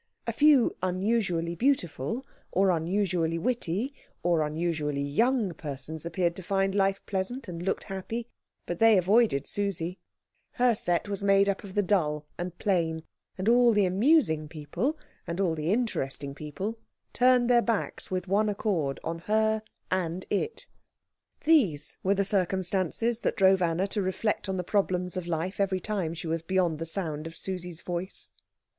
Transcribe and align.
A 0.25 0.33
few 0.33 0.75
unusually 0.81 1.53
beautiful, 1.53 2.25
or 2.51 2.71
unusually 2.71 3.37
witty, 3.37 3.93
or 4.23 4.41
unusually 4.41 4.99
young 5.03 5.53
persons 5.53 6.07
appeared 6.07 6.35
to 6.37 6.41
find 6.41 6.73
life 6.73 6.99
pleasant 7.05 7.47
and 7.47 7.61
looked 7.61 7.83
happy, 7.83 8.27
but 8.65 8.79
they 8.79 8.97
avoided 8.97 9.45
Susie. 9.45 9.99
Her 10.53 10.73
set 10.73 11.07
was 11.07 11.21
made 11.21 11.47
up 11.47 11.63
of 11.63 11.75
the 11.75 11.83
dull 11.83 12.25
and 12.35 12.57
plain; 12.57 13.03
and 13.37 13.47
all 13.47 13.73
the 13.73 13.85
amusing 13.85 14.47
people, 14.47 14.97
and 15.27 15.39
all 15.39 15.53
the 15.53 15.71
interesting 15.71 16.33
people, 16.33 16.79
turned 17.13 17.47
their 17.47 17.61
backs 17.61 18.09
with 18.09 18.27
one 18.27 18.49
accord 18.49 18.99
on 19.03 19.19
her 19.29 19.61
and 19.91 20.25
it. 20.31 20.65
These 21.43 21.99
were 22.01 22.15
the 22.15 22.25
circumstances 22.25 23.19
that 23.19 23.37
drove 23.37 23.61
Anna 23.61 23.85
to 23.89 24.01
reflect 24.01 24.49
on 24.49 24.57
the 24.57 24.63
problems 24.63 25.15
of 25.15 25.27
life 25.27 25.59
every 25.59 25.79
time 25.79 26.15
she 26.15 26.25
was 26.25 26.41
beyond 26.41 26.79
the 26.79 26.87
sound 26.87 27.27
of 27.27 27.37
Susie's 27.37 27.81
voice. 27.81 28.31